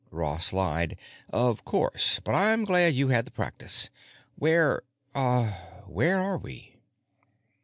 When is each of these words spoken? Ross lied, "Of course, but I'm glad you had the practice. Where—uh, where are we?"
Ross 0.09 0.51
lied, 0.51 0.97
"Of 1.29 1.63
course, 1.63 2.19
but 2.21 2.33
I'm 2.33 2.65
glad 2.65 2.95
you 2.95 3.09
had 3.09 3.25
the 3.25 3.29
practice. 3.31 3.91
Where—uh, 4.33 5.51
where 5.85 6.17
are 6.17 6.39
we?" 6.39 6.79